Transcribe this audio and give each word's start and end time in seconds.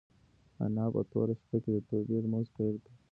انا 0.63 0.85
په 0.93 1.01
توره 1.11 1.33
شپه 1.39 1.57
کې 1.63 1.71
د 1.73 1.77
توبې 1.89 2.17
لمونځ 2.23 2.47
پیل 2.55 2.75
کړ. 2.85 2.91